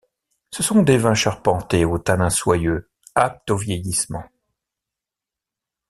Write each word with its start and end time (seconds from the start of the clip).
Ce 0.49 0.63
sont 0.63 0.81
des 0.81 0.97
vins 0.97 1.13
charpentés 1.13 1.85
aux 1.85 1.99
tanins 1.99 2.31
soyeux, 2.31 2.89
aptes 3.13 3.51
au 3.51 3.55
vieillissement. 3.57 4.23